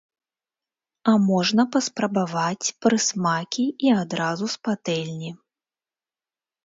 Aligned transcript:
А 1.11 1.13
можна 1.25 1.65
паспрабаваць 1.75 2.71
прысмакі 2.85 3.65
і 3.89 3.97
адразу 4.03 4.45
з 4.55 4.67
патэльні. 4.69 5.31